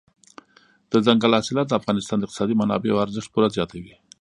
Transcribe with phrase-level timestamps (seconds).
[0.91, 3.93] دځنګل حاصلات د افغانستان د اقتصادي منابعو ارزښت پوره زیاتوي.